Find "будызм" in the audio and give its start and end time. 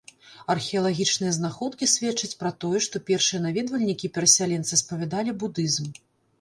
5.45-5.97